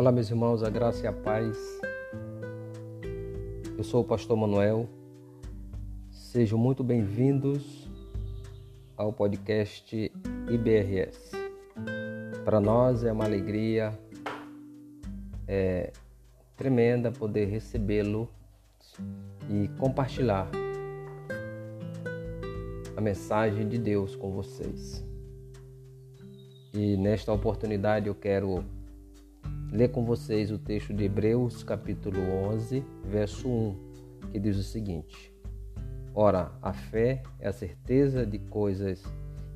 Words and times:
Olá, 0.00 0.10
meus 0.10 0.30
irmãos, 0.30 0.62
a 0.62 0.70
graça 0.70 1.04
e 1.04 1.06
a 1.06 1.12
paz. 1.12 1.58
Eu 3.76 3.84
sou 3.84 4.00
o 4.00 4.04
pastor 4.04 4.34
Manuel. 4.34 4.88
Sejam 6.10 6.58
muito 6.58 6.82
bem-vindos 6.82 7.86
ao 8.96 9.12
podcast 9.12 10.10
IBRS. 10.50 11.32
Para 12.46 12.58
nós 12.62 13.04
é 13.04 13.12
uma 13.12 13.26
alegria 13.26 13.92
é, 15.46 15.92
tremenda 16.56 17.12
poder 17.12 17.48
recebê-lo 17.48 18.26
e 19.50 19.68
compartilhar 19.78 20.50
a 22.96 23.00
mensagem 23.02 23.68
de 23.68 23.76
Deus 23.76 24.16
com 24.16 24.30
vocês. 24.30 25.04
E 26.72 26.96
nesta 26.96 27.30
oportunidade 27.30 28.06
eu 28.06 28.14
quero 28.14 28.64
ler 29.72 29.88
com 29.88 30.04
vocês 30.04 30.50
o 30.50 30.58
texto 30.58 30.92
de 30.92 31.04
Hebreus, 31.04 31.62
capítulo 31.62 32.20
11, 32.20 32.84
verso 33.04 33.48
1, 33.48 33.76
que 34.32 34.38
diz 34.38 34.56
o 34.56 34.62
seguinte: 34.62 35.32
Ora, 36.14 36.52
a 36.60 36.72
fé 36.72 37.22
é 37.38 37.48
a 37.48 37.52
certeza 37.52 38.26
de 38.26 38.38
coisas 38.38 39.02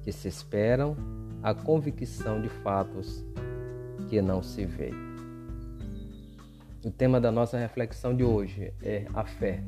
que 0.02 0.12
se 0.12 0.28
esperam, 0.28 0.96
a 1.42 1.52
convicção 1.52 2.41
de 2.41 2.48
fatos 2.48 3.24
que 4.08 4.22
não 4.22 4.42
se 4.42 4.64
veem. 4.64 4.95
O 6.84 6.91
tema 6.91 7.20
da 7.20 7.33
nossa 7.33 7.58
reflexão 7.58 8.14
de 8.14 8.22
hoje 8.22 8.72
é 8.83 9.06
a 9.14 9.24
fé. 9.24 9.64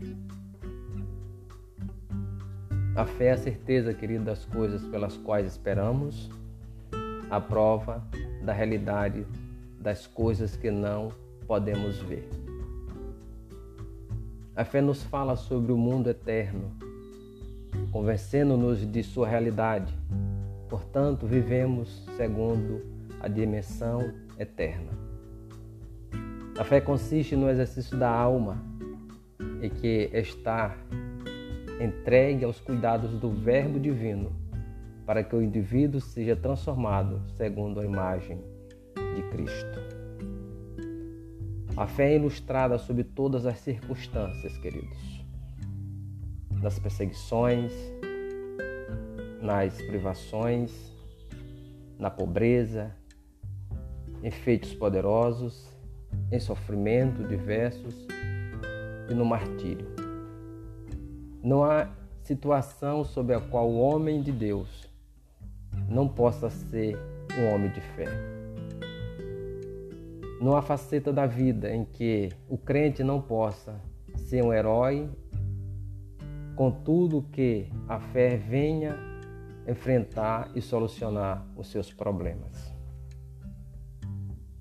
A 2.94 3.04
fé 3.04 3.26
é 3.26 3.32
a 3.32 3.36
certeza, 3.38 3.92
querido, 3.92 4.24
das 4.24 4.44
coisas 4.44 4.82
pelas 4.86 5.16
quais 5.16 5.46
esperamos, 5.46 6.30
a 7.30 7.40
prova 7.40 8.06
da 8.44 8.52
realidade 8.52 9.26
das 9.86 10.04
coisas 10.04 10.56
que 10.56 10.68
não 10.68 11.12
podemos 11.46 11.98
ver. 11.98 12.28
A 14.56 14.64
fé 14.64 14.80
nos 14.80 15.04
fala 15.04 15.36
sobre 15.36 15.70
o 15.70 15.76
mundo 15.76 16.10
eterno, 16.10 16.72
convencendo-nos 17.92 18.84
de 18.84 19.04
sua 19.04 19.28
realidade. 19.28 19.96
Portanto, 20.68 21.24
vivemos 21.24 22.04
segundo 22.16 22.82
a 23.20 23.28
dimensão 23.28 24.12
eterna. 24.36 24.90
A 26.58 26.64
fé 26.64 26.80
consiste 26.80 27.36
no 27.36 27.48
exercício 27.48 27.96
da 27.96 28.10
alma 28.10 28.60
e 29.62 29.70
que 29.70 30.10
está 30.12 30.76
entregue 31.80 32.44
aos 32.44 32.58
cuidados 32.58 33.12
do 33.20 33.30
Verbo 33.30 33.78
Divino 33.78 34.32
para 35.06 35.22
que 35.22 35.36
o 35.36 35.40
indivíduo 35.40 36.00
seja 36.00 36.34
transformado 36.34 37.22
segundo 37.36 37.78
a 37.78 37.84
imagem 37.84 38.55
de 39.16 39.22
Cristo. 39.30 39.80
A 41.76 41.86
fé 41.86 42.12
é 42.12 42.16
ilustrada 42.16 42.78
sob 42.78 43.02
todas 43.02 43.46
as 43.46 43.58
circunstâncias, 43.58 44.56
queridos. 44.58 45.24
Nas 46.62 46.78
perseguições, 46.78 47.72
nas 49.40 49.74
privações, 49.82 50.72
na 51.98 52.10
pobreza, 52.10 52.94
em 54.22 54.30
feitos 54.30 54.74
poderosos, 54.74 55.66
em 56.30 56.40
sofrimento 56.40 57.24
diversos 57.24 58.06
e 59.10 59.14
no 59.14 59.24
martírio. 59.24 59.86
Não 61.42 61.64
há 61.64 61.88
situação 62.22 63.04
sob 63.04 63.32
a 63.32 63.40
qual 63.40 63.70
o 63.70 63.78
homem 63.78 64.20
de 64.20 64.32
Deus 64.32 64.88
não 65.88 66.08
possa 66.08 66.50
ser 66.50 66.98
um 67.38 67.54
homem 67.54 67.70
de 67.70 67.80
fé. 67.80 68.35
Não 70.40 70.56
há 70.56 70.62
faceta 70.62 71.12
da 71.12 71.26
vida 71.26 71.74
em 71.74 71.84
que 71.84 72.30
o 72.48 72.58
crente 72.58 73.02
não 73.02 73.20
possa 73.20 73.80
ser 74.16 74.44
um 74.44 74.52
herói, 74.52 75.08
contudo 76.54 77.22
que 77.32 77.68
a 77.88 77.98
fé 77.98 78.36
venha 78.36 78.96
enfrentar 79.66 80.50
e 80.54 80.60
solucionar 80.60 81.44
os 81.56 81.68
seus 81.68 81.92
problemas. 81.92 82.72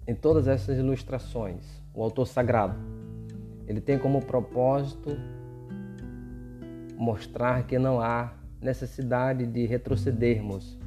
Em 0.07 0.15
todas 0.15 0.47
essas 0.47 0.77
ilustrações, 0.77 1.65
o 1.93 2.03
autor 2.03 2.25
sagrado, 2.25 2.77
ele 3.67 3.81
tem 3.81 3.97
como 3.97 4.23
propósito 4.23 5.09
mostrar 6.97 7.63
que 7.63 7.77
não 7.77 7.99
há 7.99 8.33
necessidade 8.61 9.45
de 9.45 9.65
retrocedermos 9.65 10.79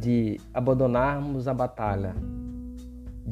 de 0.00 0.40
abandonarmos 0.52 1.46
a 1.46 1.54
batalha, 1.54 2.14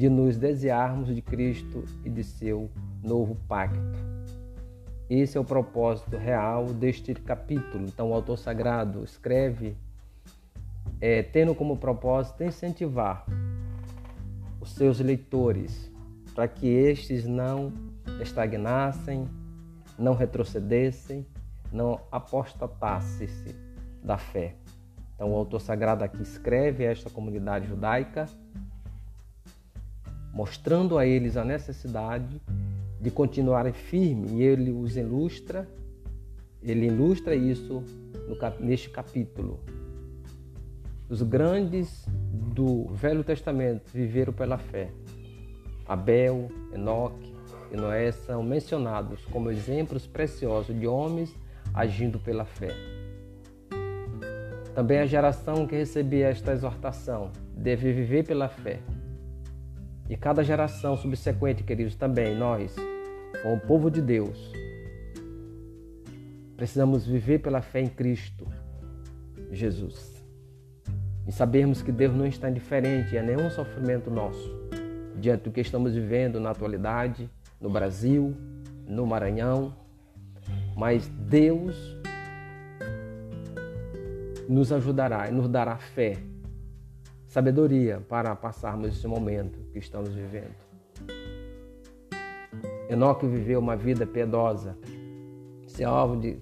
de 0.01 0.09
nos 0.09 0.35
desviarmos 0.35 1.13
de 1.13 1.21
Cristo 1.21 1.85
e 2.03 2.09
de 2.09 2.23
seu 2.23 2.71
novo 3.03 3.35
pacto. 3.47 3.77
Esse 5.07 5.37
é 5.37 5.39
o 5.39 5.43
propósito 5.43 6.17
real 6.17 6.65
deste 6.73 7.13
capítulo. 7.13 7.85
Então, 7.85 8.09
o 8.09 8.13
autor 8.15 8.35
sagrado 8.35 9.03
escreve, 9.03 9.77
é, 10.99 11.21
tendo 11.21 11.53
como 11.53 11.77
propósito 11.77 12.43
incentivar 12.43 13.27
os 14.59 14.71
seus 14.71 14.99
leitores 14.99 15.91
para 16.33 16.47
que 16.47 16.65
estes 16.65 17.27
não 17.27 17.71
estagnassem, 18.19 19.27
não 19.99 20.15
retrocedessem, 20.15 21.27
não 21.71 22.01
apostatassem 22.11 23.29
da 24.03 24.17
fé. 24.17 24.55
Então, 25.13 25.31
o 25.31 25.35
autor 25.35 25.61
sagrado 25.61 26.03
aqui 26.03 26.23
escreve 26.23 26.87
a 26.87 26.89
esta 26.89 27.07
comunidade 27.07 27.67
judaica, 27.67 28.25
mostrando 30.33 30.97
a 30.97 31.05
eles 31.05 31.37
a 31.37 31.43
necessidade 31.43 32.41
de 32.99 33.11
continuarem 33.11 33.73
firmes, 33.73 34.31
e 34.31 34.41
ele 34.41 34.71
os 34.71 34.95
ilustra, 34.95 35.67
ele 36.61 36.87
ilustra 36.87 37.35
isso 37.35 37.83
no, 38.27 38.65
neste 38.65 38.89
capítulo. 38.89 39.59
Os 41.09 41.21
grandes 41.23 42.05
do 42.53 42.85
Velho 42.93 43.23
Testamento 43.23 43.89
viveram 43.93 44.31
pela 44.31 44.57
fé. 44.57 44.89
Abel, 45.85 46.49
Enoque 46.73 47.33
e 47.71 47.75
Noé 47.75 48.11
são 48.11 48.43
mencionados 48.43 49.25
como 49.25 49.51
exemplos 49.51 50.07
preciosos 50.07 50.77
de 50.79 50.87
homens 50.87 51.35
agindo 51.73 52.19
pela 52.19 52.45
fé. 52.45 52.73
Também 54.73 54.99
a 54.99 55.05
geração 55.05 55.67
que 55.67 55.75
recebia 55.75 56.29
esta 56.29 56.53
exortação 56.53 57.31
deve 57.55 57.91
viver 57.91 58.23
pela 58.23 58.47
fé. 58.47 58.79
E 60.11 60.17
cada 60.17 60.43
geração 60.43 60.97
subsequente, 60.97 61.63
queridos, 61.63 61.95
também 61.95 62.37
nós, 62.37 62.75
como 63.41 63.57
povo 63.61 63.89
de 63.89 64.01
Deus, 64.01 64.51
precisamos 66.57 67.07
viver 67.07 67.39
pela 67.39 67.61
fé 67.61 67.79
em 67.79 67.87
Cristo 67.87 68.45
Jesus. 69.53 70.21
E 71.25 71.31
sabermos 71.31 71.81
que 71.81 71.93
Deus 71.93 72.13
não 72.13 72.27
está 72.27 72.49
indiferente 72.49 73.17
a 73.17 73.23
nenhum 73.23 73.49
sofrimento 73.49 74.11
nosso, 74.11 74.53
diante 75.15 75.45
do 75.45 75.51
que 75.51 75.61
estamos 75.61 75.93
vivendo 75.93 76.41
na 76.41 76.49
atualidade, 76.49 77.29
no 77.57 77.69
Brasil, 77.69 78.35
no 78.85 79.07
Maranhão, 79.07 79.73
mas 80.75 81.07
Deus 81.07 81.97
nos 84.49 84.73
ajudará 84.73 85.29
e 85.29 85.31
nos 85.31 85.47
dará 85.47 85.77
fé, 85.77 86.17
sabedoria 87.31 88.01
para 88.09 88.35
passarmos 88.35 88.89
esse 88.89 89.07
momento 89.07 89.57
que 89.71 89.79
estamos 89.79 90.13
vivendo. 90.13 90.53
Enoque 92.89 93.25
viveu 93.25 93.57
uma 93.57 93.77
vida 93.77 94.05
piedosa. 94.05 94.77
Seu 95.65 95.89
alvo 95.89 96.19
de, 96.19 96.37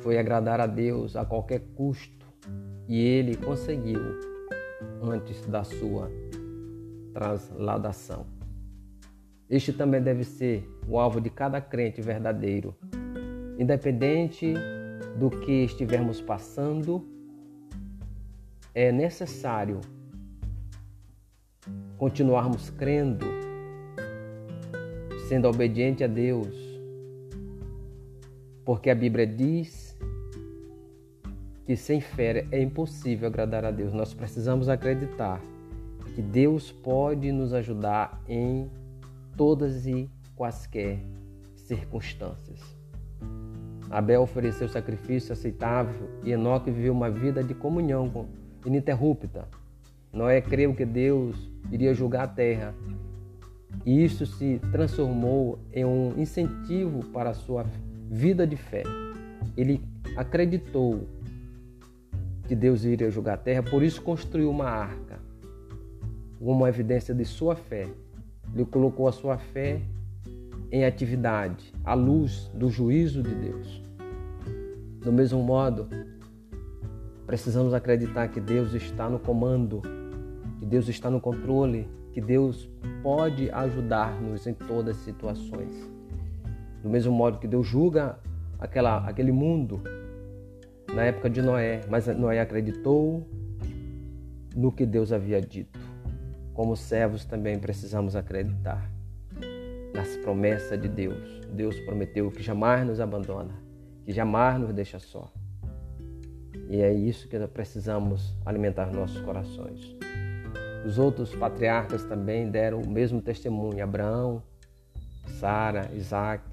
foi 0.00 0.18
agradar 0.18 0.62
a 0.62 0.66
Deus 0.66 1.14
a 1.14 1.26
qualquer 1.26 1.60
custo 1.74 2.26
e 2.88 2.98
ele 2.98 3.36
conseguiu 3.36 4.00
antes 5.02 5.44
da 5.44 5.62
sua 5.62 6.10
transladação. 7.12 8.24
Este 9.50 9.74
também 9.74 10.00
deve 10.00 10.24
ser 10.24 10.66
o 10.88 10.98
alvo 10.98 11.20
de 11.20 11.28
cada 11.28 11.60
crente 11.60 12.00
verdadeiro, 12.00 12.74
independente 13.58 14.54
do 15.18 15.28
que 15.28 15.64
estivermos 15.64 16.18
passando 16.18 17.06
é 18.74 18.92
necessário 18.92 19.80
continuarmos 21.98 22.70
crendo, 22.70 23.26
sendo 25.28 25.48
obediente 25.48 26.04
a 26.04 26.06
Deus, 26.06 26.54
porque 28.64 28.88
a 28.88 28.94
Bíblia 28.94 29.26
diz 29.26 29.98
que 31.66 31.76
sem 31.76 32.00
fé 32.00 32.46
é 32.50 32.62
impossível 32.62 33.28
agradar 33.28 33.64
a 33.64 33.70
Deus. 33.70 33.92
Nós 33.92 34.14
precisamos 34.14 34.68
acreditar 34.68 35.42
que 36.14 36.22
Deus 36.22 36.72
pode 36.72 37.30
nos 37.32 37.52
ajudar 37.52 38.22
em 38.28 38.70
todas 39.36 39.86
e 39.86 40.08
quaisquer 40.34 41.00
circunstâncias. 41.56 42.60
Abel 43.90 44.22
ofereceu 44.22 44.68
sacrifício 44.68 45.32
aceitável 45.32 46.08
e 46.22 46.30
Enoque 46.30 46.70
viveu 46.70 46.92
uma 46.92 47.10
vida 47.10 47.42
de 47.42 47.54
comunhão 47.54 48.08
com 48.08 48.26
ininterrupta. 48.64 49.48
Noé 50.12 50.40
creu 50.40 50.74
que 50.74 50.84
Deus 50.84 51.50
iria 51.70 51.94
julgar 51.94 52.24
a 52.24 52.28
terra. 52.28 52.74
E 53.84 54.04
isso 54.04 54.26
se 54.26 54.60
transformou 54.72 55.58
em 55.72 55.84
um 55.84 56.14
incentivo 56.16 57.04
para 57.06 57.30
a 57.30 57.34
sua 57.34 57.64
vida 58.10 58.46
de 58.46 58.56
fé. 58.56 58.82
Ele 59.56 59.82
acreditou 60.16 61.06
que 62.46 62.54
Deus 62.54 62.84
iria 62.84 63.10
julgar 63.10 63.34
a 63.34 63.38
terra, 63.38 63.62
por 63.62 63.82
isso 63.82 64.00
construiu 64.00 64.50
uma 64.50 64.64
arca, 64.64 65.20
como 66.38 66.66
evidência 66.66 67.14
de 67.14 67.24
sua 67.24 67.54
fé. 67.54 67.86
Ele 68.54 68.64
colocou 68.64 69.06
a 69.06 69.12
sua 69.12 69.36
fé 69.36 69.82
em 70.72 70.84
atividade, 70.84 71.72
à 71.84 71.94
luz 71.94 72.50
do 72.54 72.70
juízo 72.70 73.22
de 73.22 73.34
Deus. 73.34 73.82
Do 75.02 75.12
mesmo 75.12 75.42
modo, 75.42 75.88
precisamos 77.26 77.74
acreditar 77.74 78.28
que 78.28 78.40
Deus 78.40 78.72
está 78.74 79.08
no 79.08 79.18
comando, 79.18 79.82
que 80.58 80.66
Deus 80.66 80.88
está 80.88 81.10
no 81.10 81.20
controle, 81.20 81.88
que 82.12 82.20
Deus 82.20 82.68
pode 83.02 83.50
ajudar-nos 83.50 84.46
em 84.46 84.54
todas 84.54 84.96
as 84.96 85.04
situações. 85.04 85.90
Do 86.82 86.88
mesmo 86.88 87.12
modo 87.12 87.38
que 87.38 87.46
Deus 87.46 87.66
julga 87.66 88.18
aquela, 88.58 89.08
aquele 89.08 89.32
mundo 89.32 89.82
na 90.94 91.04
época 91.04 91.28
de 91.28 91.42
Noé, 91.42 91.82
mas 91.88 92.06
Noé 92.06 92.40
acreditou 92.40 93.26
no 94.56 94.72
que 94.72 94.84
Deus 94.84 95.12
havia 95.12 95.40
dito. 95.40 95.78
Como 96.54 96.76
servos 96.76 97.24
também 97.24 97.58
precisamos 97.58 98.16
acreditar 98.16 98.90
nas 99.94 100.16
promessas 100.16 100.80
de 100.80 100.88
Deus. 100.88 101.40
Deus 101.52 101.78
prometeu 101.80 102.30
que 102.30 102.42
jamais 102.42 102.86
nos 102.86 103.00
abandona, 103.00 103.54
que 104.04 104.12
jamais 104.12 104.60
nos 104.60 104.72
deixa 104.72 104.98
só. 104.98 105.32
E 106.68 106.80
é 106.80 106.92
isso 106.92 107.28
que 107.28 107.38
nós 107.38 107.50
precisamos 107.50 108.36
alimentar 108.44 108.92
nossos 108.92 109.20
corações. 109.20 109.96
Os 110.86 110.98
outros 110.98 111.34
patriarcas 111.34 112.04
também 112.04 112.50
deram 112.50 112.80
o 112.80 112.88
mesmo 112.88 113.20
testemunho: 113.20 113.82
Abraão, 113.82 114.42
Sara, 115.38 115.90
Isaac, 115.94 116.44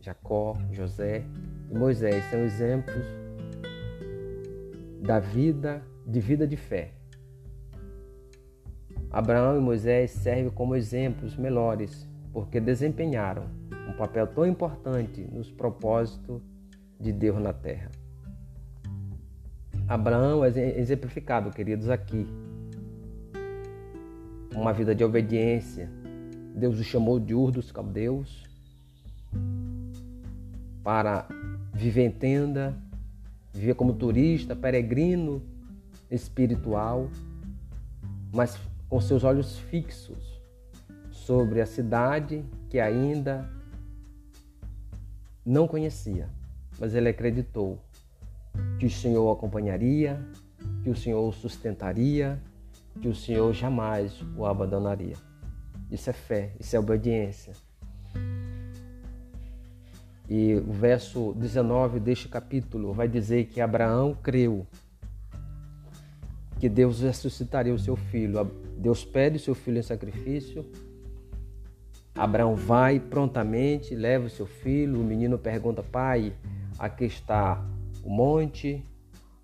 Jacó, 0.00 0.56
José 0.72 1.24
e 1.70 1.74
Moisés 1.74 2.24
são 2.30 2.40
exemplos 2.40 3.04
da 5.00 5.18
vida, 5.18 5.82
de 6.06 6.20
vida 6.20 6.46
de 6.46 6.56
fé. 6.56 6.92
Abraão 9.10 9.56
e 9.56 9.60
Moisés 9.60 10.10
servem 10.10 10.50
como 10.50 10.76
exemplos 10.76 11.36
melhores, 11.36 12.06
porque 12.32 12.60
desempenharam 12.60 13.44
um 13.88 13.92
papel 13.94 14.26
tão 14.26 14.46
importante 14.46 15.22
nos 15.32 15.50
propósitos 15.50 16.42
de 17.00 17.12
Deus 17.12 17.40
na 17.40 17.52
terra. 17.52 17.90
Abraão 19.88 20.44
é 20.44 20.78
exemplificado, 20.78 21.50
queridos, 21.50 21.88
aqui. 21.88 22.26
Uma 24.58 24.72
vida 24.72 24.92
de 24.92 25.04
obediência. 25.04 25.88
Deus 26.52 26.80
o 26.80 26.82
chamou 26.82 27.20
de 27.20 27.32
Ur 27.32 27.52
dos 27.52 27.70
Caldeus 27.70 28.44
para 30.82 31.28
viver 31.72 32.02
em 32.02 32.10
tenda, 32.10 32.76
vivia 33.54 33.72
como 33.72 33.92
turista, 33.92 34.56
peregrino 34.56 35.40
espiritual, 36.10 37.08
mas 38.34 38.58
com 38.88 39.00
seus 39.00 39.22
olhos 39.22 39.56
fixos 39.58 40.42
sobre 41.12 41.60
a 41.60 41.66
cidade 41.66 42.44
que 42.68 42.80
ainda 42.80 43.48
não 45.46 45.68
conhecia, 45.68 46.28
mas 46.80 46.96
ele 46.96 47.08
acreditou 47.08 47.78
que 48.80 48.86
o 48.86 48.90
Senhor 48.90 49.24
o 49.24 49.30
acompanharia, 49.30 50.20
que 50.82 50.90
o 50.90 50.96
Senhor 50.96 51.28
o 51.28 51.32
sustentaria, 51.32 52.42
que 53.00 53.08
o 53.08 53.14
Senhor 53.14 53.52
jamais 53.52 54.20
o 54.36 54.44
abandonaria. 54.44 55.16
Isso 55.90 56.10
é 56.10 56.12
fé, 56.12 56.52
isso 56.58 56.76
é 56.76 56.78
obediência. 56.78 57.52
E 60.28 60.54
o 60.54 60.72
verso 60.72 61.32
19 61.34 61.98
deste 61.98 62.28
capítulo 62.28 62.92
vai 62.92 63.08
dizer 63.08 63.46
que 63.46 63.60
Abraão 63.60 64.14
creu 64.22 64.66
que 66.58 66.68
Deus 66.68 67.00
ressuscitaria 67.00 67.72
o 67.72 67.78
seu 67.78 67.96
filho. 67.96 68.44
Deus 68.76 69.04
pede 69.04 69.36
o 69.36 69.40
seu 69.40 69.54
filho 69.54 69.78
em 69.78 69.82
sacrifício. 69.82 70.66
Abraão 72.14 72.56
vai 72.56 72.98
prontamente, 72.98 73.94
leva 73.94 74.26
o 74.26 74.30
seu 74.30 74.44
filho. 74.44 75.00
O 75.00 75.04
menino 75.04 75.38
pergunta: 75.38 75.82
Pai, 75.82 76.34
aqui 76.78 77.04
está 77.04 77.64
o 78.02 78.10
monte, 78.10 78.84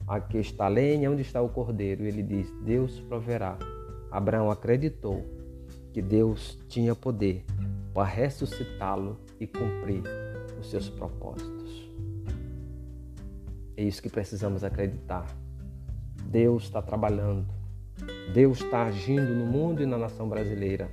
aqui 0.07 0.39
está 0.39 0.67
a 0.67 0.69
lenha, 0.69 1.11
onde 1.11 1.23
está 1.23 1.41
o 1.41 1.49
cordeiro? 1.49 2.05
Ele 2.05 2.23
diz: 2.23 2.51
Deus 2.63 3.01
proverá. 3.01 3.59
Abraão 4.11 4.51
acreditou 4.51 5.25
que 5.93 6.01
Deus 6.01 6.59
tinha 6.69 6.95
poder 6.95 7.45
para 7.93 8.09
ressuscitá-lo 8.09 9.19
e 9.41 9.47
cumprir 9.47 10.03
os 10.61 10.71
seus 10.71 10.89
propósitos. 10.89 11.89
É 13.77 13.83
isso 13.83 14.03
que 14.03 14.09
precisamos 14.09 14.63
acreditar. 14.63 15.27
Deus 16.27 16.65
está 16.65 16.81
trabalhando. 16.81 17.47
Deus 18.33 18.61
está 18.61 18.85
agindo 18.85 19.35
no 19.35 19.47
mundo 19.47 19.83
e 19.83 19.87
na 19.87 19.99
nação 19.99 20.29
brasileira. 20.29 20.91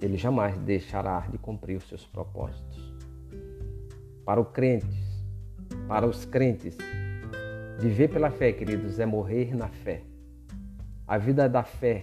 Ele 0.00 0.16
jamais 0.16 0.56
deixará 0.58 1.20
de 1.20 1.38
cumprir 1.38 1.76
os 1.76 1.88
seus 1.88 2.04
propósitos. 2.06 2.94
Para 4.24 4.40
os 4.40 4.48
crentes, 4.48 4.96
para 5.88 6.06
os 6.06 6.24
crentes, 6.24 6.76
viver 7.78 8.08
pela 8.08 8.30
fé, 8.30 8.52
queridos, 8.52 8.98
é 8.98 9.06
morrer 9.06 9.54
na 9.54 9.68
fé. 9.68 10.02
A 11.06 11.18
vida 11.18 11.48
da 11.48 11.62
fé 11.62 12.02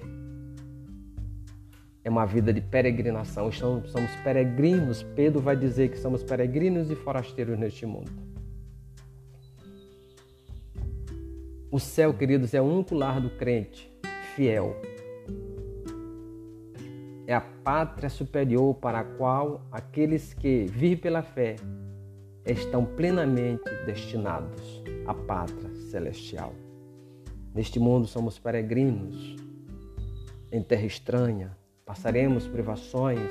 é 2.04 2.10
uma 2.10 2.26
vida 2.26 2.54
de 2.54 2.62
peregrinação. 2.62 3.52
Somos, 3.52 3.92
somos 3.92 4.12
peregrinos. 4.24 5.04
Pedro 5.16 5.42
vai 5.42 5.56
dizer 5.56 5.90
que 5.90 5.98
somos 5.98 6.24
peregrinos 6.24 6.90
e 6.90 6.96
forasteiros 6.96 7.58
neste 7.58 7.86
mundo. 7.86 8.12
O 11.72 11.80
céu, 11.80 12.14
queridos, 12.14 12.54
é 12.54 12.62
o 12.62 12.66
único 12.66 12.94
lar 12.94 13.20
do 13.20 13.32
crente 13.32 13.92
fiel. 14.36 14.76
É 17.26 17.34
a 17.34 17.42
pátria 17.42 18.10
superior 18.10 18.76
para 18.76 19.00
a 19.00 19.04
qual 19.04 19.66
aqueles 19.72 20.34
que 20.34 20.66
vivem 20.66 20.98
pela 20.98 21.24
fé 21.24 21.56
estão 22.46 22.86
plenamente 22.86 23.64
destinados 23.86 24.84
à 25.06 25.14
pátria 25.14 25.74
celestial. 25.92 26.54
Neste 27.54 27.80
mundo 27.80 28.08
somos 28.08 28.40
peregrinos 28.40 29.36
em 30.52 30.62
terra 30.62 30.86
estranha, 30.86 31.58
Passaremos 31.86 32.48
privações, 32.48 33.30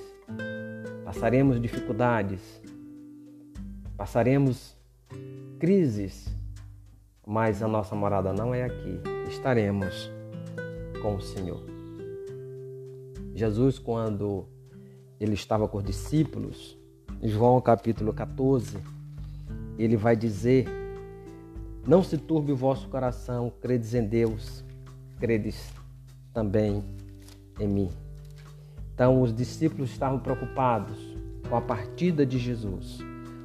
passaremos 1.07 1.61
dificuldades, 1.61 2.63
passaremos 3.97 4.77
crises, 5.59 6.29
mas 7.27 7.63
a 7.63 7.69
nossa 7.69 7.97
morada 7.97 8.31
não 8.31 8.55
é 8.55 8.65
aqui. 8.65 9.01
Estaremos 9.27 10.11
com 11.01 11.17
o 11.17 11.21
Senhor. 11.23 11.63
Jesus, 13.35 13.79
quando 13.79 14.47
ele 15.19 15.33
estava 15.33 15.67
com 15.67 15.79
os 15.79 15.85
discípulos, 15.85 16.79
João 17.23 17.59
capítulo 17.59 18.13
14, 18.13 18.77
ele 19.79 19.97
vai 19.97 20.15
dizer: 20.15 20.67
Não 21.87 22.03
se 22.03 22.17
turbe 22.17 22.53
o 22.53 22.57
vosso 22.57 22.89
coração, 22.89 23.53
credes 23.61 23.93
em 23.93 24.07
Deus, 24.07 24.65
credes 25.19 25.73
também 26.33 26.85
em 27.59 27.67
mim. 27.67 27.91
Então 28.95 29.21
os 29.21 29.35
discípulos 29.35 29.91
estavam 29.91 30.21
preocupados 30.21 30.97
com 31.49 31.57
a 31.57 31.61
partida 31.61 32.25
de 32.25 32.39
Jesus, 32.39 32.99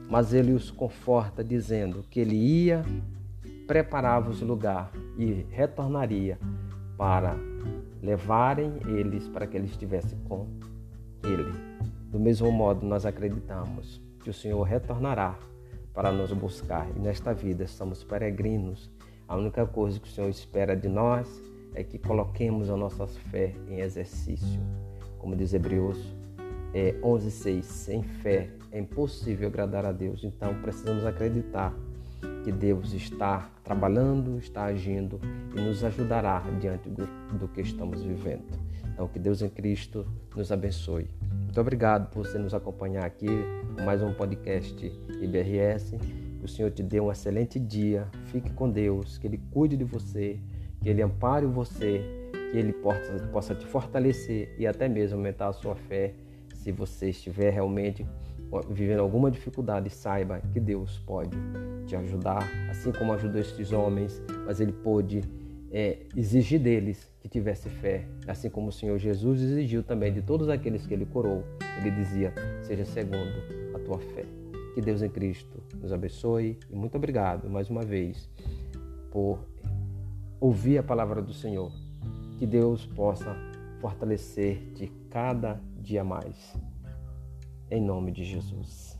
mas 0.07 0.33
ele 0.33 0.53
os 0.53 0.69
conforta 0.69 1.43
dizendo 1.43 2.05
que 2.11 2.19
ele 2.19 2.35
ia, 2.35 2.85
preparava-os 3.65 4.41
lugar 4.41 4.91
e 5.17 5.45
retornaria 5.49 6.37
para 6.95 7.35
levarem 8.03 8.73
eles 8.85 9.27
para 9.27 9.47
que 9.47 9.57
eles 9.57 9.71
estivessem 9.71 10.19
com 10.29 10.47
ele. 11.23 11.51
Do 12.11 12.19
mesmo 12.19 12.51
modo, 12.51 12.85
nós 12.85 13.03
acreditamos 13.03 13.99
que 14.23 14.29
o 14.29 14.33
Senhor 14.33 14.61
retornará 14.61 15.35
para 15.97 16.11
nos 16.11 16.31
buscar 16.31 16.87
e 16.95 16.99
nesta 16.99 17.33
vida 17.33 17.65
somos 17.65 18.03
peregrinos. 18.03 18.87
A 19.27 19.35
única 19.35 19.65
coisa 19.65 19.99
que 19.99 20.07
o 20.07 20.11
Senhor 20.11 20.29
espera 20.29 20.75
de 20.75 20.87
nós 20.87 21.41
é 21.73 21.83
que 21.83 21.97
coloquemos 21.97 22.69
a 22.69 22.77
nossa 22.77 23.07
fé 23.07 23.55
em 23.67 23.79
exercício 23.79 24.61
como 25.17 25.35
diz 25.35 25.53
Hebreus 25.53 25.97
é, 26.73 26.93
11:6, 27.01 27.63
sem 27.63 28.03
fé 28.03 28.49
é 28.71 28.79
impossível 28.79 29.47
agradar 29.47 29.85
a 29.85 29.91
Deus. 29.91 30.23
Então 30.23 30.53
precisamos 30.61 31.05
acreditar 31.05 31.73
que 32.43 32.51
Deus 32.51 32.93
está 32.93 33.49
trabalhando, 33.63 34.37
está 34.37 34.65
agindo 34.65 35.19
e 35.55 35.59
nos 35.59 35.83
ajudará 35.83 36.39
diante 36.59 36.87
do, 36.89 37.05
do 37.37 37.47
que 37.47 37.61
estamos 37.61 38.03
vivendo. 38.03 38.45
Então 38.93 39.07
que 39.07 39.19
Deus 39.19 39.41
em 39.41 39.49
Cristo 39.49 40.05
nos 40.35 40.51
abençoe. 40.51 41.09
Muito 41.57 41.65
obrigado 41.65 42.11
por 42.11 42.23
você 42.23 42.37
nos 42.37 42.53
acompanhar 42.53 43.03
aqui 43.03 43.25
mais 43.83 44.03
um 44.03 44.13
podcast 44.13 44.85
IBRS. 45.19 45.97
Que 46.37 46.45
o 46.45 46.47
Senhor 46.47 46.69
te 46.69 46.83
dê 46.83 46.99
um 46.99 47.11
excelente 47.11 47.59
dia. 47.59 48.07
Fique 48.25 48.53
com 48.53 48.69
Deus, 48.69 49.17
que 49.17 49.25
Ele 49.25 49.41
cuide 49.49 49.75
de 49.75 49.83
você, 49.83 50.39
que 50.79 50.87
Ele 50.87 51.01
ampare 51.01 51.47
você 51.47 52.29
que 52.51 52.57
Ele 52.59 52.73
possa, 52.73 53.11
possa 53.31 53.55
te 53.55 53.65
fortalecer 53.65 54.53
e 54.59 54.67
até 54.67 54.87
mesmo 54.87 55.17
aumentar 55.17 55.47
a 55.47 55.51
sua 55.51 55.73
fé 55.73 56.13
se 56.53 56.71
você 56.71 57.09
estiver 57.09 57.49
realmente 57.49 58.05
vivendo 58.69 58.99
alguma 58.99 59.31
dificuldade, 59.31 59.89
saiba 59.89 60.39
que 60.53 60.59
Deus 60.59 60.99
pode 61.07 61.35
te 61.87 61.95
ajudar, 61.95 62.47
assim 62.69 62.91
como 62.91 63.13
ajudou 63.13 63.41
estes 63.41 63.71
homens, 63.71 64.21
mas 64.45 64.59
Ele 64.59 64.73
pôde 64.73 65.23
é, 65.71 65.99
exigir 66.15 66.59
deles 66.59 67.11
que 67.19 67.27
tivesse 67.27 67.69
fé, 67.69 68.07
assim 68.27 68.49
como 68.49 68.69
o 68.69 68.71
Senhor 68.71 68.97
Jesus 68.97 69.41
exigiu 69.41 69.83
também 69.83 70.13
de 70.13 70.21
todos 70.21 70.49
aqueles 70.49 70.85
que 70.85 70.93
Ele 70.93 71.05
curou. 71.05 71.43
Ele 71.79 71.91
dizia: 71.91 72.33
seja 72.61 72.85
segundo 72.85 73.75
a 73.75 73.79
tua 73.79 73.99
fé. 73.99 74.25
Que 74.73 74.81
Deus 74.81 75.01
em 75.01 75.09
Cristo 75.09 75.61
nos 75.81 75.91
abençoe 75.91 76.59
e 76.69 76.75
muito 76.75 76.95
obrigado 76.95 77.49
mais 77.49 77.69
uma 77.69 77.83
vez 77.83 78.29
por 79.11 79.39
ouvir 80.39 80.77
a 80.77 80.83
palavra 80.83 81.21
do 81.21 81.33
Senhor. 81.33 81.71
Que 82.37 82.45
Deus 82.45 82.85
possa 82.85 83.35
fortalecer-te 83.81 84.91
cada 85.09 85.59
dia 85.79 86.03
mais. 86.03 86.55
Em 87.71 87.81
nome 87.81 88.11
de 88.11 88.23
Jesus. 88.23 88.96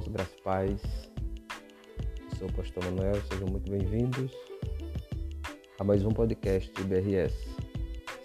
Irmãos, 0.00 0.08
graças 0.08 0.34
e 0.34 0.42
paz. 0.42 0.82
Eu 2.32 2.38
sou 2.38 2.48
o 2.48 2.52
pastor 2.52 2.84
Manuel, 2.84 3.20
sejam 3.30 3.48
muito 3.48 3.70
bem-vindos 3.70 4.32
a 5.78 5.84
mais 5.84 6.04
um 6.04 6.10
podcast 6.10 6.72
BRS. 6.84 7.34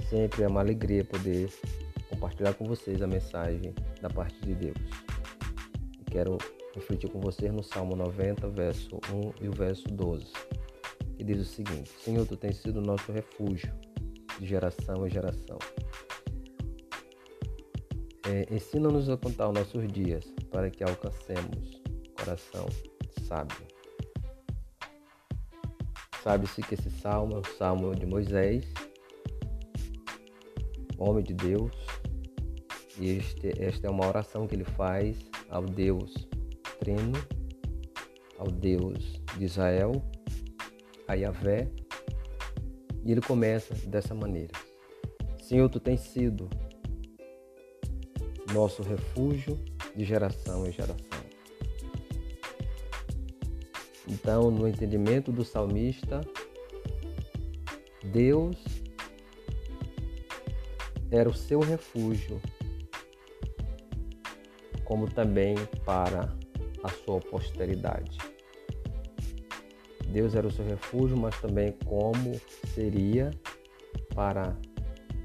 Sempre 0.09 0.43
é 0.43 0.47
uma 0.47 0.61
alegria 0.61 1.03
poder 1.03 1.49
compartilhar 2.09 2.53
com 2.53 2.65
vocês 2.65 3.01
a 3.01 3.07
mensagem 3.07 3.73
da 4.01 4.09
parte 4.09 4.39
de 4.41 4.53
Deus. 4.55 4.77
E 5.99 6.11
quero 6.11 6.37
refletir 6.73 7.09
com 7.09 7.19
vocês 7.19 7.51
no 7.51 7.63
Salmo 7.63 7.95
90, 7.95 8.47
verso 8.49 8.97
1 9.11 9.43
e 9.43 9.49
o 9.49 9.51
verso 9.51 9.87
12, 9.87 10.31
que 11.17 11.23
diz 11.23 11.41
o 11.41 11.45
seguinte: 11.45 11.89
Senhor, 11.99 12.25
tu 12.25 12.37
tens 12.37 12.57
sido 12.57 12.81
nosso 12.81 13.11
refúgio 13.11 13.73
de 14.39 14.45
geração 14.45 15.05
em 15.05 15.09
geração. 15.09 15.57
É, 18.27 18.53
Ensina-nos 18.53 19.09
a 19.09 19.17
contar 19.17 19.49
os 19.49 19.53
nossos 19.53 19.87
dias 19.91 20.25
para 20.51 20.69
que 20.69 20.83
alcancemos 20.83 21.81
coração 22.17 22.67
sábio. 23.27 23.57
Sabe-se 26.23 26.61
que 26.61 26.73
esse 26.73 26.89
salmo 26.89 27.35
é 27.35 27.39
o 27.39 27.57
salmo 27.57 27.93
de 27.95 28.05
Moisés, 28.05 28.65
homem 30.97 31.23
de 31.23 31.33
Deus, 31.33 31.71
e 32.99 33.17
este, 33.17 33.49
esta 33.61 33.87
é 33.87 33.89
uma 33.89 34.07
oração 34.07 34.47
que 34.47 34.55
ele 34.55 34.63
faz 34.63 35.17
ao 35.49 35.63
Deus 35.63 36.27
Trino, 36.79 37.13
ao 38.39 38.47
Deus 38.47 39.21
de 39.37 39.45
Israel, 39.45 39.91
a 41.07 41.13
Yahvé, 41.13 41.69
e 43.03 43.11
ele 43.11 43.21
começa 43.21 43.75
dessa 43.87 44.15
maneira: 44.15 44.53
Senhor, 45.39 45.69
tu 45.69 45.79
tens 45.79 45.99
sido 45.99 46.49
nosso 48.55 48.81
refúgio 48.81 49.59
de 49.93 50.05
geração 50.05 50.65
em 50.65 50.71
geração. 50.71 51.25
Então, 54.07 54.49
no 54.49 54.67
entendimento 54.67 55.31
do 55.31 55.43
salmista, 55.43 56.21
Deus 58.03 58.55
era 61.11 61.29
o 61.29 61.33
seu 61.33 61.59
refúgio, 61.59 62.41
como 64.85 65.09
também 65.09 65.55
para 65.83 66.33
a 66.81 66.89
sua 66.89 67.19
posteridade. 67.19 68.17
Deus 70.07 70.33
era 70.33 70.47
o 70.47 70.51
seu 70.51 70.65
refúgio, 70.65 71.17
mas 71.17 71.37
também 71.41 71.73
como 71.83 72.39
seria 72.73 73.31
para 74.13 74.55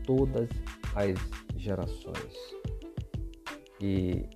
todas 0.04 0.48
as 0.96 1.14
gerações. 1.56 2.59
E 3.80 4.28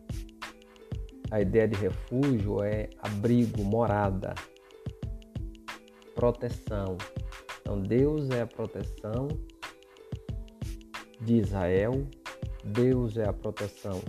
a 1.30 1.40
ideia 1.40 1.68
de 1.68 1.76
refúgio 1.76 2.62
é 2.62 2.88
abrigo, 2.98 3.62
morada, 3.62 4.34
proteção. 6.14 6.96
Então 7.60 7.80
Deus 7.80 8.30
é 8.30 8.42
a 8.42 8.46
proteção 8.46 9.28
de 11.20 11.34
Israel, 11.34 12.06
Deus 12.64 13.16
é 13.16 13.28
a 13.28 13.32
proteção 13.32 14.00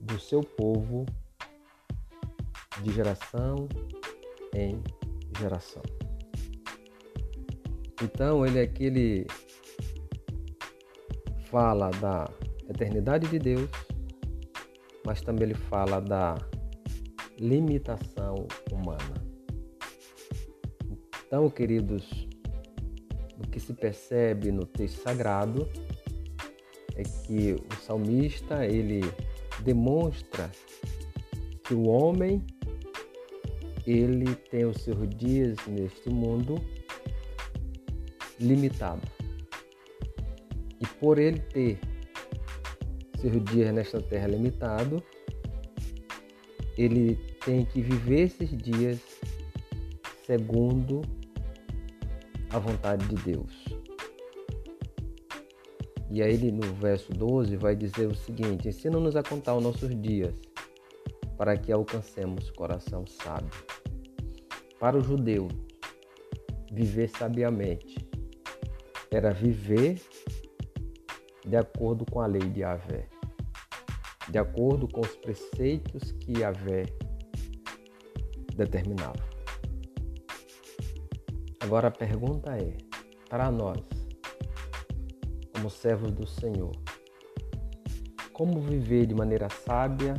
do 0.00 0.18
seu 0.18 0.40
povo 0.42 1.04
de 2.82 2.92
geração 2.92 3.68
em 4.54 4.82
geração. 5.38 5.82
Então 8.02 8.44
ele 8.44 8.60
aqui 8.60 8.84
ele 8.84 9.26
fala 11.50 11.90
da 11.90 12.28
eternidade 12.68 13.28
de 13.28 13.38
Deus, 13.38 13.70
mas 15.04 15.20
também 15.20 15.44
ele 15.44 15.54
fala 15.54 16.00
da 16.00 16.36
limitação 17.38 18.46
humana. 18.70 19.24
Então, 21.26 21.50
queridos, 21.50 22.28
o 23.38 23.48
que 23.48 23.58
se 23.58 23.72
percebe 23.72 24.52
no 24.52 24.64
texto 24.64 25.02
sagrado 25.02 25.68
é 26.94 27.02
que 27.02 27.52
o 27.54 27.74
salmista 27.82 28.64
ele 28.64 29.00
demonstra 29.62 30.50
que 31.64 31.74
o 31.74 31.88
homem 31.88 32.44
ele 33.86 34.34
tem 34.34 34.64
os 34.64 34.82
seus 34.82 35.08
dias 35.10 35.56
neste 35.66 36.08
mundo 36.08 36.56
limitado. 38.40 39.02
E 40.80 40.86
por 40.98 41.18
ele 41.18 41.40
ter 41.40 41.78
seus 43.30 43.42
dias 43.44 43.72
nesta 43.72 44.02
terra 44.02 44.26
limitado, 44.26 45.02
ele 46.76 47.16
tem 47.44 47.64
que 47.64 47.80
viver 47.80 48.24
esses 48.24 48.50
dias 48.50 49.00
segundo 50.26 51.00
a 52.50 52.58
vontade 52.58 53.06
de 53.08 53.16
Deus. 53.22 53.64
E 56.10 56.22
aí 56.22 56.34
ele 56.34 56.52
no 56.52 56.74
verso 56.74 57.12
12 57.12 57.56
vai 57.56 57.74
dizer 57.74 58.06
o 58.06 58.14
seguinte: 58.14 58.68
ensina-nos 58.68 59.16
a 59.16 59.22
contar 59.22 59.56
os 59.56 59.62
nossos 59.62 59.90
dias, 60.02 60.34
para 61.38 61.56
que 61.56 61.72
alcancemos 61.72 62.50
coração 62.50 63.06
sábio. 63.06 63.50
Para 64.78 64.98
o 64.98 65.00
judeu, 65.00 65.48
viver 66.70 67.08
sabiamente 67.08 68.06
era 69.10 69.32
viver 69.32 70.00
de 71.46 71.56
acordo 71.56 72.04
com 72.10 72.20
a 72.20 72.26
lei 72.26 72.42
de 72.50 72.60
Yahvé, 72.60 73.06
de 74.34 74.38
acordo 74.38 74.88
com 74.88 75.00
os 75.00 75.14
preceitos 75.14 76.10
que 76.10 76.40
Yahvé 76.40 76.86
determinava. 78.56 79.24
Agora 81.60 81.86
a 81.86 81.90
pergunta 81.92 82.50
é: 82.56 82.76
para 83.30 83.48
nós, 83.52 83.78
como 85.52 85.70
servos 85.70 86.10
do 86.10 86.26
Senhor, 86.26 86.72
como 88.32 88.60
viver 88.60 89.06
de 89.06 89.14
maneira 89.14 89.48
sábia 89.48 90.14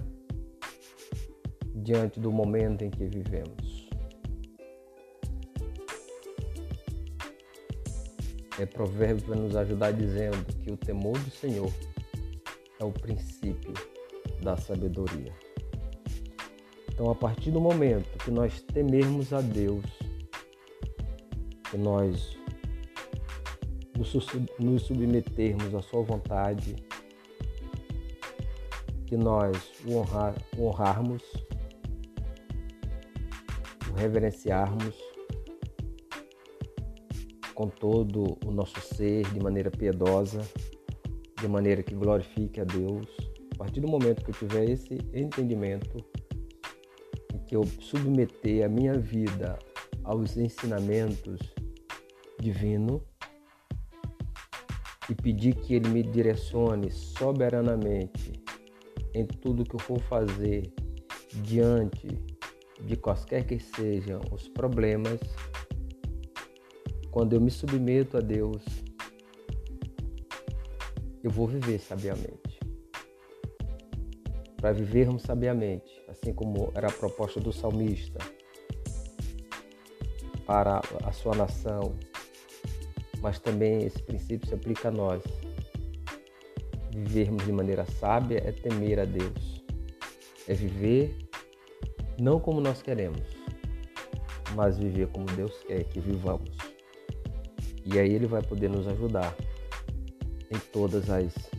diante 1.76 2.18
do 2.18 2.32
momento 2.32 2.86
em 2.86 2.90
que 2.90 3.04
vivemos? 3.08 3.90
É 8.58 8.66
provérbio 8.66 9.26
para 9.26 9.36
nos 9.36 9.58
ajudar 9.58 9.92
dizendo 9.92 10.42
que 10.64 10.72
o 10.72 10.78
temor 10.78 11.20
do 11.20 11.32
Senhor 11.32 11.70
é 12.80 12.86
o 12.86 12.94
princípio 12.94 13.74
da 14.42 14.58
sabedoria. 14.58 15.34
Então, 16.92 17.10
a 17.10 17.16
partir 17.16 17.52
do 17.52 17.60
momento 17.60 18.18
que 18.24 18.32
nós 18.32 18.62
temermos 18.62 19.34
a 19.34 19.42
Deus, 19.42 19.84
que 21.70 21.78
nós 21.78 22.38
nos 24.60 24.84
submetermos 24.84 25.74
à 25.74 25.82
Sua 25.82 26.04
vontade, 26.04 26.76
que 29.06 29.18
nós 29.18 29.58
o, 29.86 29.98
honrar, 29.98 30.36
o 30.58 30.68
honrarmos, 30.68 31.24
o 33.90 33.94
reverenciarmos 33.98 34.96
com 37.54 37.70
todo 37.70 38.38
o 38.46 38.52
nosso 38.52 38.80
ser, 38.82 39.24
de 39.32 39.40
maneira 39.40 39.72
piedosa, 39.72 40.42
de 41.40 41.48
maneira 41.48 41.82
que 41.82 41.96
glorifique 41.96 42.60
a 42.60 42.66
Deus. 42.66 43.08
A 43.56 43.58
partir 43.58 43.80
do 43.80 43.88
momento 43.88 44.24
que 44.24 44.32
eu 44.32 44.36
tiver 44.36 44.70
esse 44.70 44.98
entendimento, 45.14 45.98
que 47.48 47.56
eu 47.56 47.64
submeter 47.80 48.66
a 48.66 48.70
minha 48.70 48.98
vida 49.00 49.58
aos 50.04 50.36
ensinamentos 50.36 51.40
divinos 52.40 53.02
e 55.10 55.16
pedir 55.16 55.56
que 55.56 55.76
Ele 55.76 55.90
me 55.90 56.04
direcione 56.04 56.92
soberanamente 56.92 58.34
em 59.14 59.26
tudo 59.26 59.64
que 59.64 59.76
eu 59.76 59.80
for 59.80 60.00
fazer 60.02 60.74
diante 61.44 62.08
de 62.84 62.96
quaisquer 62.98 63.46
que 63.46 63.58
sejam 63.60 64.20
os 64.32 64.48
problemas, 64.50 65.20
quando 67.12 67.34
eu 67.34 67.42
me 67.42 67.50
submeto 67.50 68.18
a 68.18 68.20
Deus, 68.20 68.64
eu 71.24 71.32
vou 71.32 71.48
viver 71.48 71.80
sabiamente. 71.80 72.55
Para 74.66 74.74
vivermos 74.74 75.22
sabiamente, 75.22 76.02
assim 76.08 76.34
como 76.34 76.72
era 76.74 76.88
a 76.88 76.92
proposta 76.92 77.40
do 77.40 77.54
salmista 77.54 78.18
para 80.44 80.82
a 81.04 81.12
sua 81.12 81.36
nação, 81.36 81.96
mas 83.22 83.38
também 83.38 83.84
esse 83.84 84.02
princípio 84.02 84.48
se 84.48 84.56
aplica 84.56 84.88
a 84.88 84.92
nós. 84.92 85.22
Vivermos 86.90 87.46
de 87.46 87.52
maneira 87.52 87.86
sábia 88.00 88.42
é 88.44 88.52
temer 88.52 89.00
a 89.00 89.06
Deus, 89.06 89.64
é 90.48 90.56
viver 90.56 91.16
não 92.20 92.40
como 92.40 92.60
nós 92.60 92.82
queremos, 92.82 93.22
mas 94.56 94.80
viver 94.80 95.10
como 95.10 95.28
Deus 95.28 95.56
quer 95.68 95.84
que 95.84 96.00
vivamos. 96.00 96.58
E 97.86 98.00
aí 98.00 98.12
Ele 98.12 98.26
vai 98.26 98.42
poder 98.42 98.72
nos 98.72 98.88
ajudar 98.88 99.32
em 100.50 100.58
todas 100.74 101.12
as 101.12 101.55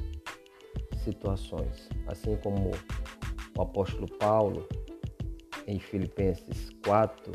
situações, 1.06 1.88
assim 2.08 2.36
como 2.42 2.72
o 3.56 3.62
apóstolo 3.62 4.08
Paulo 4.18 4.66
em 5.68 5.78
Filipenses 5.78 6.70
4, 6.84 7.32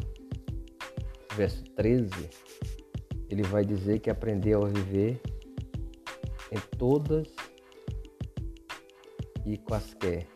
verso 1.35 1.63
13, 1.75 2.11
ele 3.29 3.43
vai 3.43 3.63
dizer 3.63 3.99
que 3.99 4.09
aprendeu 4.09 4.65
a 4.65 4.67
viver 4.67 5.21
em 6.51 6.59
todas 6.77 7.33
e 9.45 9.57
quaisquer 9.57 10.27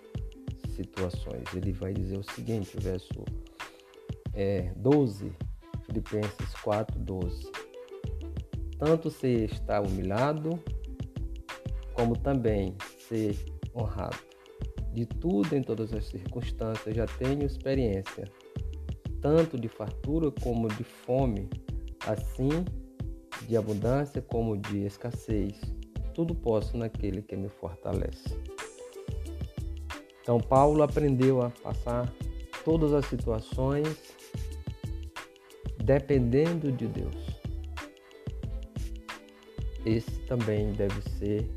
situações. 0.70 1.44
Ele 1.54 1.74
vai 1.74 1.94
dizer 1.94 2.18
o 2.18 2.24
seguinte, 2.24 2.78
o 2.78 2.82
verso 2.82 3.26
é, 4.34 4.72
12, 4.78 5.34
Filipenses 5.86 6.54
4, 6.64 6.98
12. 7.00 7.52
Tanto 8.80 9.10
se 9.10 9.46
está 9.46 9.82
humilhado, 9.82 10.60
como 11.94 12.18
também 12.18 12.76
ser 13.08 13.36
honrado. 13.76 14.18
De 14.94 15.06
tudo 15.06 15.56
em 15.56 15.62
todas 15.62 15.94
as 15.94 16.06
circunstâncias 16.06 16.96
já 16.96 17.06
tenho 17.06 17.44
experiência, 17.44 18.32
tanto 19.22 19.60
de 19.60 19.68
fartura 19.68 20.32
como 20.32 20.68
de 20.70 20.84
fome, 20.84 21.50
assim 22.08 22.64
de 23.48 23.58
abundância 23.58 24.22
como 24.22 24.58
de 24.58 24.86
escassez. 24.86 25.60
Tudo 26.14 26.34
posso 26.34 26.78
naquele 26.78 27.22
que 27.22 27.36
me 27.36 27.50
fortalece. 27.50 28.40
Então, 30.22 30.40
Paulo 30.40 30.82
aprendeu 30.82 31.42
a 31.42 31.50
passar 31.50 32.12
todas 32.64 32.94
as 32.94 33.06
situações 33.06 34.16
dependendo 35.84 36.72
de 36.72 36.88
Deus. 36.88 37.16
Esse 39.86 40.20
também 40.22 40.74
deve 40.74 41.00
ser 41.20 41.48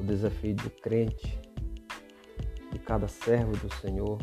o 0.00 0.04
desafio 0.04 0.54
do 0.54 0.70
crente, 0.70 1.38
de 2.72 2.78
cada 2.78 3.06
servo 3.06 3.52
do 3.56 3.72
Senhor. 3.74 4.18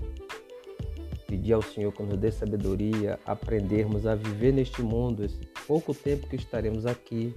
Pedir 1.27 1.53
ao 1.53 1.61
Senhor 1.61 1.91
que 1.91 2.03
nos 2.03 2.17
dê 2.17 2.31
sabedoria, 2.31 3.19
aprendermos 3.25 4.05
a 4.05 4.15
viver 4.15 4.53
neste 4.53 4.81
mundo, 4.81 5.23
esse 5.23 5.45
pouco 5.67 5.93
tempo 5.93 6.27
que 6.27 6.37
estaremos 6.37 6.85
aqui, 6.85 7.33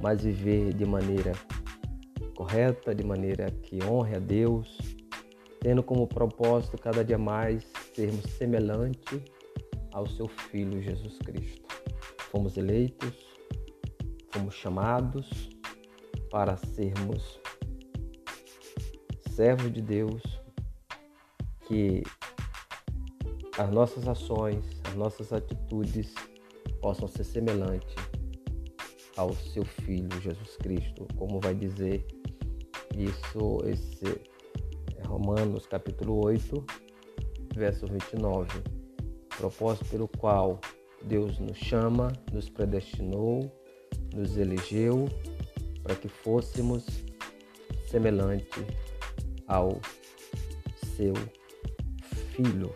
mas 0.00 0.22
viver 0.22 0.72
de 0.72 0.86
maneira 0.86 1.32
correta, 2.36 2.94
de 2.94 3.04
maneira 3.04 3.50
que 3.50 3.82
honre 3.84 4.16
a 4.16 4.18
Deus 4.18 4.78
tendo 5.64 5.82
como 5.82 6.06
propósito 6.06 6.76
cada 6.76 7.02
dia 7.02 7.16
mais 7.16 7.64
sermos 7.94 8.24
semelhante 8.32 9.24
ao 9.94 10.06
seu 10.06 10.28
Filho 10.28 10.82
Jesus 10.82 11.16
Cristo. 11.20 11.66
Fomos 12.30 12.58
eleitos, 12.58 13.14
fomos 14.30 14.54
chamados 14.54 15.53
para 16.34 16.56
sermos 16.56 17.40
servos 19.36 19.72
de 19.72 19.80
Deus, 19.80 20.20
que 21.60 22.02
as 23.56 23.70
nossas 23.70 24.08
ações, 24.08 24.64
as 24.82 24.96
nossas 24.96 25.32
atitudes 25.32 26.12
possam 26.80 27.06
ser 27.06 27.22
semelhantes 27.22 27.94
ao 29.16 29.32
seu 29.32 29.64
Filho 29.64 30.10
Jesus 30.20 30.56
Cristo, 30.56 31.06
como 31.16 31.38
vai 31.38 31.54
dizer 31.54 32.04
isso, 32.96 33.60
esse 33.66 34.20
Romanos 35.06 35.68
capítulo 35.68 36.26
8, 36.26 36.66
verso 37.54 37.86
29. 37.86 38.60
Propósito 39.38 39.84
pelo 39.84 40.08
qual 40.08 40.60
Deus 41.04 41.38
nos 41.38 41.56
chama, 41.56 42.12
nos 42.32 42.50
predestinou, 42.50 43.52
nos 44.12 44.36
elegeu 44.36 45.08
para 45.84 45.94
que 45.94 46.08
fôssemos 46.08 46.84
semelhante 47.86 48.66
ao 49.46 49.80
seu 50.96 51.14
Filho. 52.34 52.74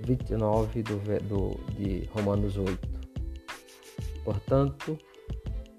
29 0.00 0.82
do, 0.82 0.96
do, 1.22 1.74
de 1.74 2.04
Romanos 2.12 2.58
8. 2.58 2.78
Portanto, 4.22 4.98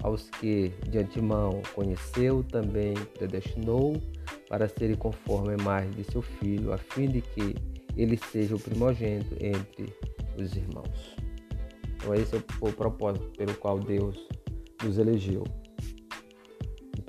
aos 0.02 0.30
que 0.32 0.70
de 0.90 0.98
antemão 0.98 1.62
conheceu, 1.76 2.44
também 2.44 2.96
predestinou 3.18 4.02
para 4.50 4.68
serem 4.68 4.96
conforme 4.96 5.52
a 5.52 5.58
imagem 5.58 5.92
de 5.92 6.04
seu 6.06 6.22
filho, 6.22 6.74
a 6.74 6.78
fim 6.78 7.08
de 7.08 7.22
que 7.22 7.56
ele 7.96 8.18
seja 8.18 8.56
o 8.56 8.60
primogênito 8.60 9.36
entre 9.40 9.94
os 10.38 10.56
irmãos. 10.56 11.16
Então, 11.96 12.16
esse 12.16 12.36
é 12.36 12.42
o 12.62 12.74
propósito 12.74 13.28
pelo 13.38 13.54
qual 13.56 13.80
Deus 13.80 14.28
nos 14.84 14.98
elegeu. 14.98 15.44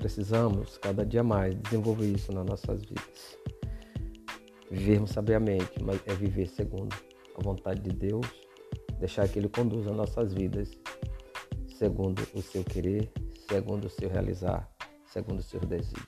Precisamos, 0.04 0.76
cada 0.76 1.02
dia 1.02 1.24
mais, 1.24 1.58
desenvolver 1.62 2.04
isso 2.04 2.30
nas 2.30 2.44
nossas 2.44 2.82
vidas. 2.82 3.38
Vivermos 4.70 5.12
sabiamente, 5.12 5.82
mas 5.82 5.98
é 6.04 6.12
viver 6.12 6.46
segundo 6.46 6.94
a 7.34 7.42
vontade 7.42 7.80
de 7.80 7.88
Deus, 7.88 8.26
deixar 8.98 9.26
que 9.26 9.38
Ele 9.38 9.48
conduza 9.48 9.90
nossas 9.92 10.34
vidas 10.34 10.78
segundo 11.78 12.22
o 12.34 12.42
seu 12.42 12.62
querer, 12.62 13.10
segundo 13.48 13.86
o 13.86 13.88
seu 13.88 14.10
realizar, 14.10 14.70
segundo 15.06 15.38
o 15.38 15.42
seu 15.42 15.60
desígnio. 15.60 16.06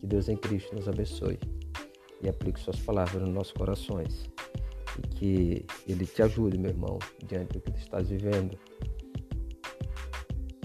Que 0.00 0.06
Deus 0.06 0.30
em 0.30 0.36
Cristo 0.38 0.74
nos 0.74 0.88
abençoe 0.88 1.38
e 2.22 2.28
aplique 2.30 2.58
Suas 2.58 2.80
palavras 2.80 3.20
nos 3.20 3.34
nossos 3.34 3.52
corações. 3.52 4.30
E 4.98 5.08
que 5.08 5.66
Ele 5.86 6.06
te 6.06 6.22
ajude, 6.22 6.56
meu 6.56 6.70
irmão, 6.70 6.98
diante 7.26 7.52
do 7.52 7.60
que 7.60 7.70
tu 7.70 7.78
estás 7.78 8.08
vivendo, 8.08 8.58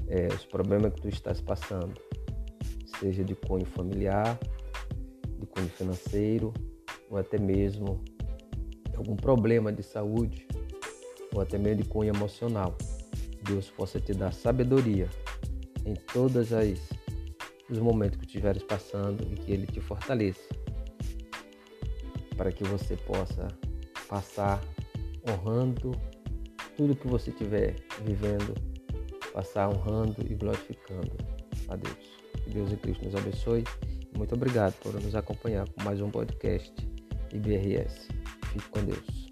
é, 0.08 0.28
os 0.28 0.46
problemas 0.46 0.94
que 0.94 1.02
tu 1.02 1.10
estás 1.10 1.42
passando, 1.42 2.00
seja 3.00 3.24
de 3.24 3.36
cunho 3.36 3.66
familiar, 3.66 4.38
de 5.40 5.46
cunho 5.46 5.70
financeiro, 5.70 6.54
ou 7.10 7.18
até 7.18 7.40
mesmo 7.40 8.04
algum 8.96 9.16
problema 9.16 9.72
de 9.72 9.82
saúde, 9.82 10.48
ou 11.34 11.42
até 11.42 11.58
mesmo 11.58 11.84
de 11.84 11.90
cunho 11.90 12.14
emocional. 12.14 12.78
Deus 13.44 13.70
possa 13.70 14.00
te 14.00 14.14
dar 14.14 14.34
sabedoria 14.34 15.08
em 15.86 15.94
todas 15.94 16.52
as 16.52 16.90
os 17.70 17.78
momentos 17.78 18.18
que 18.18 18.26
estiveres 18.26 18.64
passando 18.64 19.22
e 19.32 19.36
que 19.36 19.52
Ele 19.52 19.68
te 19.68 19.80
fortaleça 19.80 20.50
para 22.36 22.52
que 22.52 22.64
você 22.64 22.96
possa 22.96 23.48
passar 24.08 24.62
honrando 25.30 25.92
tudo 26.76 26.96
que 26.96 27.08
você 27.08 27.30
estiver 27.30 27.76
vivendo, 28.04 28.56
passar 29.34 29.70
honrando 29.70 30.16
e 30.30 30.34
glorificando 30.34 31.12
a 31.68 31.76
Deus. 31.76 32.09
Que 32.50 32.56
Deus 32.56 32.72
e 32.72 32.78
Cristo 32.78 33.06
nos 33.06 33.16
abençoe. 33.16 33.64
Muito 34.18 34.34
obrigado 34.34 34.74
por 34.82 34.94
nos 34.96 35.14
acompanhar 35.14 35.70
com 35.70 35.84
mais 35.84 36.02
um 36.02 36.10
podcast 36.10 36.74
IBRS. 37.32 38.08
Fique 38.52 38.70
com 38.70 38.84
Deus. 38.84 39.29